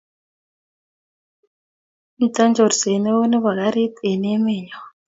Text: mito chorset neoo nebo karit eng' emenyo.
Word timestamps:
mito 2.17 2.43
chorset 2.55 2.97
neoo 3.03 3.25
nebo 3.29 3.49
karit 3.59 3.93
eng' 4.09 4.29
emenyo. 4.35 4.79